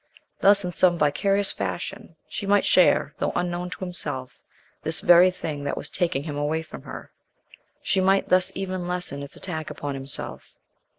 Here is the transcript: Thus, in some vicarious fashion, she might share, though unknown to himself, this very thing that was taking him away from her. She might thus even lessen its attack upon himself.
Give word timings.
Thus, 0.39 0.65
in 0.65 0.73
some 0.73 0.97
vicarious 0.97 1.51
fashion, 1.51 2.15
she 2.27 2.47
might 2.47 2.65
share, 2.65 3.13
though 3.19 3.31
unknown 3.35 3.69
to 3.69 3.79
himself, 3.81 4.39
this 4.81 4.99
very 4.99 5.29
thing 5.29 5.63
that 5.65 5.77
was 5.77 5.91
taking 5.91 6.23
him 6.23 6.35
away 6.35 6.63
from 6.63 6.81
her. 6.81 7.11
She 7.83 8.01
might 8.01 8.29
thus 8.29 8.51
even 8.55 8.87
lessen 8.87 9.21
its 9.21 9.35
attack 9.35 9.69
upon 9.69 9.93
himself. 9.93 10.55